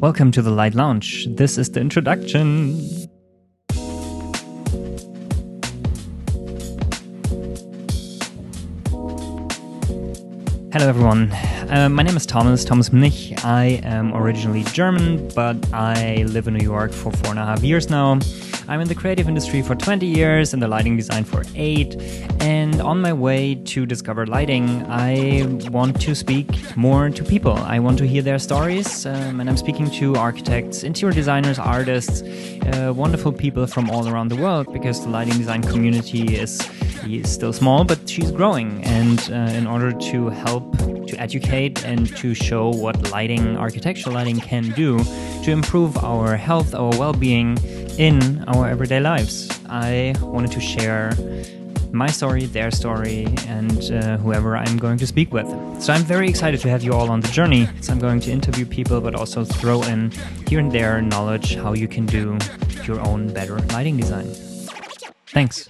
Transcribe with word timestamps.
Welcome 0.00 0.30
to 0.32 0.42
the 0.42 0.50
Light 0.50 0.74
Lounge. 0.74 1.26
This 1.26 1.56
is 1.56 1.70
the 1.70 1.80
introduction. 1.80 2.76
Hello, 10.70 10.86
everyone. 10.86 11.32
Uh, 11.70 11.88
my 11.90 12.02
name 12.02 12.14
is 12.14 12.26
Thomas, 12.26 12.62
Thomas 12.62 12.90
Mnich. 12.90 13.42
I 13.42 13.80
am 13.84 14.14
originally 14.14 14.64
German, 14.64 15.28
but 15.34 15.56
I 15.72 16.24
live 16.24 16.46
in 16.46 16.52
New 16.52 16.62
York 16.62 16.92
for 16.92 17.10
four 17.10 17.30
and 17.30 17.38
a 17.38 17.46
half 17.46 17.62
years 17.62 17.88
now. 17.88 18.18
I'm 18.68 18.80
in 18.80 18.88
the 18.88 18.96
creative 18.96 19.28
industry 19.28 19.62
for 19.62 19.76
20 19.76 20.04
years 20.06 20.52
and 20.52 20.60
the 20.60 20.66
lighting 20.66 20.96
design 20.96 21.22
for 21.22 21.44
eight. 21.54 21.94
And 22.40 22.80
on 22.80 23.00
my 23.00 23.12
way 23.12 23.54
to 23.54 23.86
discover 23.86 24.26
lighting, 24.26 24.84
I 24.88 25.44
want 25.70 26.00
to 26.00 26.16
speak 26.16 26.76
more 26.76 27.08
to 27.10 27.22
people. 27.22 27.52
I 27.52 27.78
want 27.78 27.96
to 27.98 28.06
hear 28.08 28.22
their 28.22 28.40
stories. 28.40 29.06
Um, 29.06 29.40
and 29.40 29.48
I'm 29.48 29.56
speaking 29.56 29.88
to 29.92 30.16
architects, 30.16 30.82
interior 30.82 31.14
designers, 31.14 31.60
artists, 31.60 32.22
uh, 32.22 32.92
wonderful 32.92 33.32
people 33.32 33.68
from 33.68 33.88
all 33.88 34.08
around 34.08 34.28
the 34.28 34.36
world 34.36 34.72
because 34.72 35.00
the 35.00 35.10
lighting 35.10 35.38
design 35.38 35.62
community 35.62 36.36
is, 36.36 36.60
is 37.06 37.32
still 37.32 37.52
small, 37.52 37.84
but 37.84 38.08
she's 38.08 38.32
growing. 38.32 38.82
And 38.82 39.20
uh, 39.30 39.56
in 39.56 39.68
order 39.68 39.92
to 39.92 40.28
help 40.30 40.76
to 41.06 41.20
educate 41.20 41.84
and 41.84 42.14
to 42.16 42.34
show 42.34 42.70
what 42.70 43.12
lighting, 43.12 43.56
architectural 43.56 44.16
lighting 44.16 44.40
can 44.40 44.70
do 44.72 44.98
to 45.44 45.52
improve 45.52 45.96
our 45.98 46.36
health, 46.36 46.74
our 46.74 46.90
well 46.98 47.12
being, 47.12 47.56
in 47.98 48.44
our 48.48 48.68
everyday 48.68 49.00
lives. 49.00 49.48
I 49.68 50.14
wanted 50.20 50.52
to 50.52 50.60
share 50.60 51.12
my 51.92 52.08
story, 52.08 52.44
their 52.46 52.70
story, 52.70 53.26
and 53.46 53.90
uh, 53.90 54.18
whoever 54.18 54.56
I'm 54.56 54.76
going 54.76 54.98
to 54.98 55.06
speak 55.06 55.32
with. 55.32 55.48
So 55.80 55.92
I'm 55.92 56.02
very 56.02 56.28
excited 56.28 56.60
to 56.60 56.68
have 56.68 56.82
you 56.82 56.92
all 56.92 57.10
on 57.10 57.20
the 57.20 57.28
journey. 57.28 57.68
So 57.80 57.92
I'm 57.92 57.98
going 57.98 58.20
to 58.20 58.30
interview 58.30 58.66
people, 58.66 59.00
but 59.00 59.14
also 59.14 59.44
throw 59.44 59.82
in 59.82 60.10
here 60.46 60.58
and 60.58 60.70
there 60.70 61.00
knowledge 61.00 61.56
how 61.56 61.72
you 61.72 61.88
can 61.88 62.06
do 62.06 62.38
your 62.84 63.00
own 63.00 63.32
better 63.32 63.58
lighting 63.72 63.96
design. 63.96 64.26
Thanks. 65.26 65.68